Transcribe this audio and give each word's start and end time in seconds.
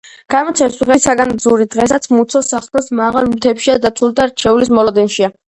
გადმოცემის 0.33 0.77
მიხედვით, 0.79 1.03
საგანძური 1.03 1.67
დღესაც 1.75 2.09
მუცოს 2.15 2.49
ახლოს, 2.61 2.89
მაღალ 3.03 3.29
მთებშია 3.35 3.79
დაცული 3.87 4.19
და 4.23 4.29
რჩეულის 4.33 4.77
მოლოდინშია. 4.81 5.35